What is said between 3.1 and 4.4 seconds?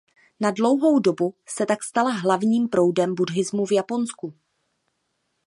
buddhismu v Japonsku.